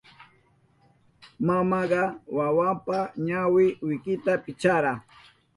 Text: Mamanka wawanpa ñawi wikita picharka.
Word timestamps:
Mamanka 1.45 2.03
wawanpa 2.37 2.97
ñawi 3.25 3.65
wikita 3.85 4.33
picharka. 4.43 4.93